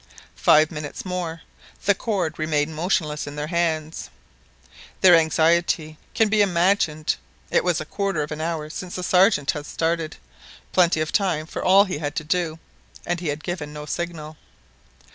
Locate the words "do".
12.23-12.57